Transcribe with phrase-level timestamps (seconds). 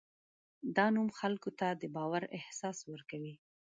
[0.75, 3.33] دا نوم خلکو ته د باور احساس ورکوي.